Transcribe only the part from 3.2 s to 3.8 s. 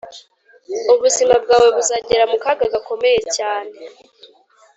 cyane,